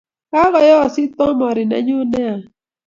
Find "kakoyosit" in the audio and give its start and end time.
0.31-1.11